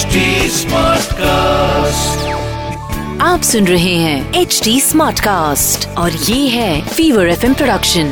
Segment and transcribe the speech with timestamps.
[0.00, 2.22] HD Smartcast.
[3.22, 8.06] आप सुन रहे हैं एच डी स्मार्ट कास्ट और ये है फीवर एफ़ प्रोडक्शन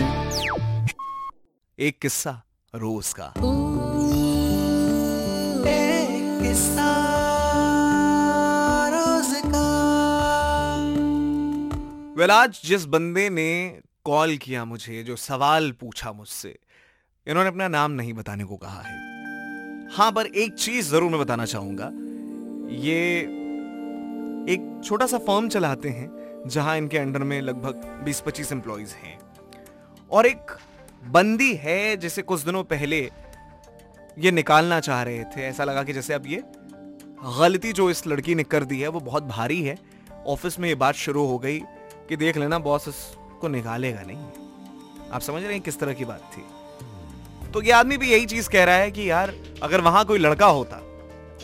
[1.79, 2.43] एक किस्सा
[2.75, 3.35] रोज का।
[12.19, 16.59] वेल आज जिस बंदे ने कॉल किया मुझे जो सवाल पूछा मुझसे
[17.27, 19.08] इन्होंने अपना नाम नहीं बताने को कहा है।
[19.93, 21.91] हाँ, पर एक चीज़ ज़रूर मैं बताना चाहूँगा।
[22.83, 23.19] ये
[24.53, 29.19] एक छोटा सा फर्म चलाते हैं, जहाँ इनके अंडर में लगभग 20-25 एम्प्लॉयज़ हैं।
[30.11, 30.53] और एक
[31.05, 33.11] बंदी है, जिसे कुछ दिनों पहले
[34.19, 36.43] ये निकालना चाह रहे थे। ऐसा लगा कि जैसे अब ये
[37.39, 39.79] गलती जो इस लड़की ने कर दी है, वो बहुत भारी है।
[40.27, 41.59] ऑफ़िस में ये बात शुरू हो गई
[42.09, 46.31] कि देख लेना, बॉस इसको निकालेगा नहीं। आप समझ रहे हैं किस तरह की बात
[46.37, 46.43] थी?
[47.55, 50.47] तो ये आदमी भी यही चीज़ कह रहा है कि यार, अगर वहाँ कोई लड़का
[50.47, 50.77] होता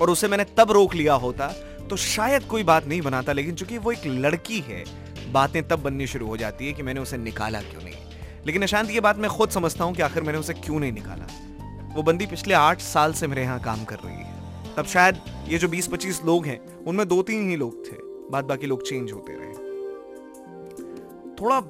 [0.01, 1.49] और उसे मैंने तब रोक लिया होता
[1.91, 4.85] तो शायद कोई बात नहीं बनाता। लेकिन चूँकि वो एक लड़की है,
[5.33, 7.95] बातें तब बननी शुरू हो जाती है कि मैंने उसे निकाला क्यों नहीं।
[8.47, 11.27] लेकिन निशांत, ये बात मैं खुद समझता हूँ कि आखिर मैंने उसे क्यों नहीं निकाला।
[11.95, 15.59] वो बंदी पिछले आठ साल से मेरे यहाँ काम कर रही है। तब शायद ये
[15.59, 17.97] जो बीस पच्चीस लोग हैं, उनमें दो तीन ही लोग थे।
[18.31, 19.53] बाद बाकी लोग चेंज होते रहे।
[21.35, 21.61] थोड़ा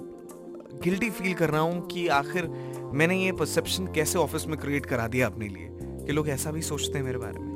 [0.82, 2.46] गिल्टी फील कर रहा हूँ कि आखिर
[2.92, 5.68] मैंने ये परसेप्शन कैसे ऑफ़िस में क्रिएट करा दिया अपने लिए?
[6.06, 7.54] कि लोग ऐसा भी सोचते हैं मेरे बारे में।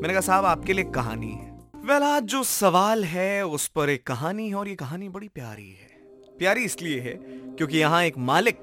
[0.00, 4.06] मैंने कहा, साहब, आपके लिए कहानी है। वेल आज जो सवाल है, उस पर एक
[4.06, 5.86] कहानी है और ये कहानी बड़ी प्यारी है।
[6.38, 7.12] प्यारी इसलिए है
[7.54, 8.62] क्योंकि यहाँ एक मालिक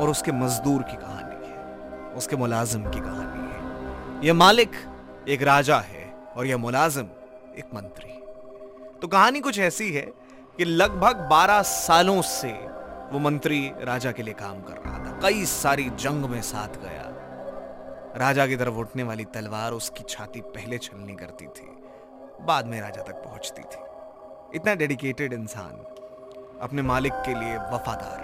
[0.00, 1.62] और उसके मजदूर की कहानी है।
[2.14, 4.70] उसके मुलाजिम की कहानी है। यह मालिक
[5.28, 7.04] एक राजा है और यह मुलाजिम
[7.58, 8.12] एक मंत्री।
[9.00, 10.21] तो कहानी कुछ ऐसी है
[10.58, 12.52] कि लगभग 12 सालों से
[13.12, 17.08] वो मंत्री राजा के लिए काम कर रहा था। कई सारी जंग में साथ गया।
[18.16, 21.68] राजा की तरफ़ उठने वाली तलवार उसकी छाती पहले छलनी करती थी,
[22.40, 23.80] बाद में राजा तक पहुँचती थी।
[24.54, 25.74] इतना डेडिकेटेड इंसान,
[26.62, 28.20] अपने मालिक के लिए वफादार।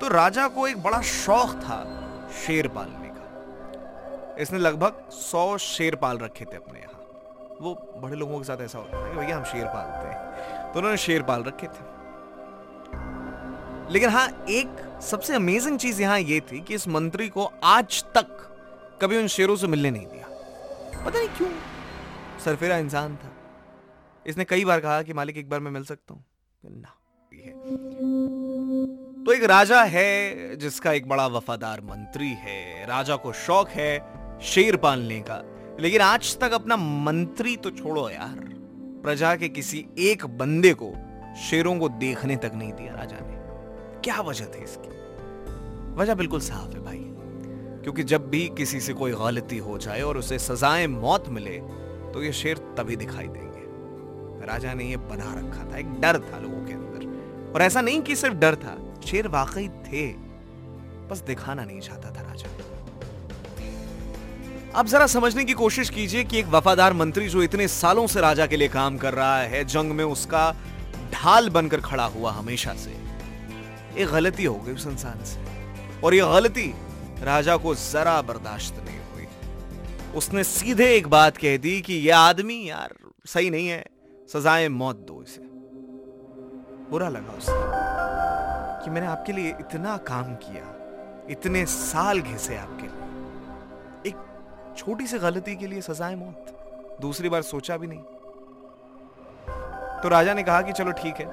[0.00, 1.78] तो राजा को एक बड़ा शौक था
[2.46, 7.00] शेर पालने का। इसने लगभग सौ शेर पाल रखे थे अपने यहाँ।
[7.60, 10.19] वो बड़े लोगों के साथ ऐसा होता है कि भैया, हम शेर पालते हैं।
[10.72, 11.90] तो उन्होंने शेर पाल रखे थे।
[13.92, 18.36] लेकिन हाँ एक सबसे अमेजिंग चीज़ यहाँ ये थी कि इस मंत्री को आज तक
[19.02, 20.26] कभी उन शेरों से मिलने नहीं दिया।
[21.04, 21.50] पता नहीं क्यों?
[22.44, 23.32] सरफेरा इंसान था।
[24.26, 26.24] इसने कई बार कहा कि मालिक, एक बार मैं मिल सकता हूँ।
[26.66, 26.96] ना
[29.26, 33.98] तो एक राजा है जिसका एक बड़ा वफादार मंत्री है। राजा को शौक है
[34.40, 35.42] शेर पालने का।
[35.80, 38.59] लेकिन आज तक अपना मंत्री तो छोड़ो यार।
[39.02, 40.92] प्रजा के किसी एक बंदे को
[41.36, 43.36] शेरों को देखने तक नहीं दिया राजा ने।
[44.00, 44.88] क्या वजह थी इसकी?
[45.94, 47.04] वजह बिल्कुल साफ़ है भाई।
[47.82, 51.58] क्योंकि जब भी किसी से कोई गलती हो जाए और उसे सजाए मौत मिले
[52.14, 53.50] तो ये शेर तभी दिखाई देंगे।
[54.46, 56.90] राजा ने ये बना रखा था, एक डर था लोगों के अंदर।
[57.54, 60.12] और ऐसा नहीं कि सिर्फ़ डर था, शेर वाकई थे।
[61.08, 62.59] बस दिखाना नहीं चाहता था राजा।
[64.74, 68.46] अब जरा समझने की कोशिश कीजिए कि एक वफादार मंत्री जो इतने सालों से राजा
[68.46, 70.54] के लिए काम कर रहा है, जंग में उसका
[71.12, 72.90] ढाल बनकर खड़ा हुआ हमेशा से।
[73.98, 76.74] एक गलती हो गई उस इंसान से। और ये गलती
[77.22, 79.26] राजा को जरा बर्दाश्त नहीं हुई।
[80.14, 82.94] उसने सीधे एक बात कह दी कि यह आदमी यार
[83.26, 83.84] सही नहीं है,
[84.28, 85.42] सजाए मौत दो इसे।
[86.90, 87.52] बुरा लगा उसे
[88.84, 90.74] कि मैंने आपके लिए इतना काम किया,
[91.30, 93.09] इतने साल घिसे आपके लिए।
[94.80, 98.02] छोटी सी गलती के लिए सजाए मौत। दूसरी बार सोचा भी नहीं।
[100.02, 101.26] तो राजा ने कहा कि चलो ठीक है।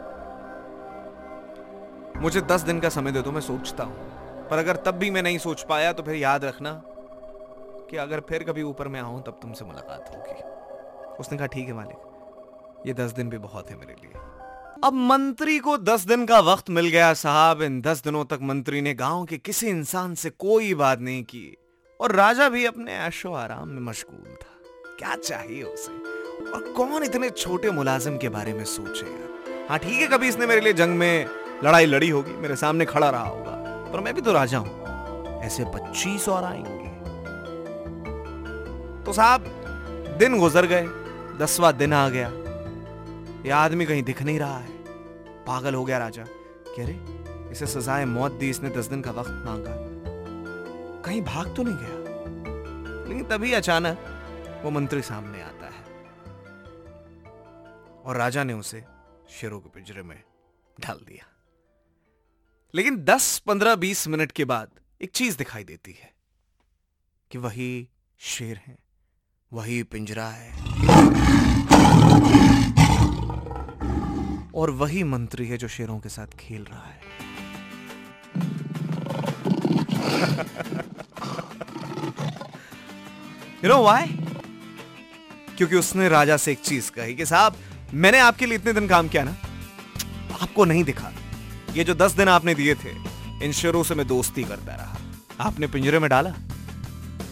[2.21, 3.95] मुझे दस दिन का समय दे दो, मैं सोचता हूँ।
[4.49, 6.81] पर अगर तब भी मैं नहीं सोच पाया तो फिर याद रखना
[7.89, 11.73] कि अगर फिर कभी ऊपर मैं आऊँ, तब तुमसे मुलाकात होगी। उसने कहा, ठीक है
[11.73, 14.19] मालिक, ये दस दिन भी बहुत है मेरे लिए।
[14.83, 18.81] अब मंत्री को दस दिन का वक्त मिल गया, साहब। इन दस दिनों तक मंत्री
[18.81, 21.57] ने गाँव के किसी इंसान से कोई बात नहीं की।
[21.99, 24.61] और राजा भी अपने ऐशो आराम में मशगूल था।
[24.99, 25.91] क्या चाहिए उसे?
[26.51, 29.27] और कौन इतने छोटे मुलाजिम के बारे में सोचेगा
[29.69, 31.25] हाँ ठीक है, कभी इसने मेरे लिए जंग में
[31.63, 33.51] लड़ाई लड़ी होगी, मेरे सामने खड़ा रहा होगा,
[33.93, 34.87] पर मैं भी तो राजा हूँ।
[35.43, 36.87] ऐसे पच्चीस और आएँगे।
[39.03, 39.41] तो साहब,
[40.19, 40.87] दिन गुजर गए,
[41.37, 42.27] दसवा दिन आ गया।
[43.45, 44.69] ये आदमी कहीं दिख नहीं रहा है।
[45.45, 46.23] पागल हो गया राजा।
[46.77, 46.97] कह रहे,
[47.51, 49.96] इसे सजाए मौत दी, इसने दस दिन का वक्त मांगा।
[51.07, 53.97] कहीं भाग तो नहीं गया। लेकिन तभी अचानक
[54.63, 55.83] वो मंत्री सामने आता है।
[58.01, 58.83] और राजा ने उसे
[59.29, 60.23] शेरों के पिंजरे में
[60.79, 61.25] डाल दिया।
[62.75, 64.69] लेकिन 10, 15, 20 मिनट के बाद
[65.01, 66.13] एक चीज़ दिखाई देती है
[67.31, 67.89] कि वही
[68.19, 68.77] शेर है
[69.53, 70.51] वही पिंजरा है।
[74.55, 77.01] और वही मंत्री है जो शेरों के साथ खेल रहा है।
[83.63, 84.07] यू नो व्हाई
[85.57, 87.55] क्योंकि उसने राजा से एक चीज़ कही कि साहब,
[87.93, 89.35] मैंने आपके लिए इतने दिन काम किया ना,
[90.41, 91.11] आपको नहीं दिखा।
[91.73, 92.91] ये जो दस दिन आपने दिए थे,
[93.45, 94.97] इन शेरों से मैं दोस्ती करता रहा।
[95.39, 96.33] आपने पिंजरे में डाला?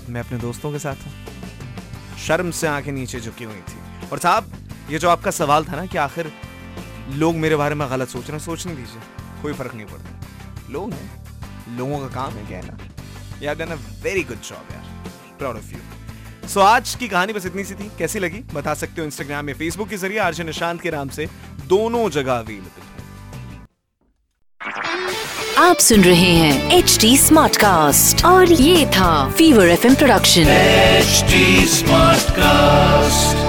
[0.09, 4.51] मैं अपने दोस्तों के साथ हूँ। शर्म से आँखें नीचे झुकी हुई थी। और साहब,
[4.89, 6.31] ये जो आपका सवाल था ना कि आखिर
[7.09, 9.01] लोग मेरे बारे में गलत सोच रहे हैं, सोचने दीजिए।
[9.41, 10.21] कोई फ़र्क नहीं पड़ता।
[10.71, 11.25] लोग हैं।
[11.77, 12.77] लोगों का काम है क्या है ना
[13.41, 14.85] यार done a very good job यार।
[15.39, 15.77] प्राउड ऑफ़ यू
[16.53, 18.43] सो आज की कहानी बस इतनी सी थी। कैसी लगी?
[18.53, 21.27] बता सकते हो इंस्टाग्राम या फेसबुक के ज़रिए आर्जन निशांत के नाम से
[21.67, 22.93] दोनों जगह अवेलेबल
[25.57, 31.23] आप सुन रहे हैं एच डी स्मार्ट कास्ट और ये था Fever F production H
[31.69, 33.44] smart Smartcast.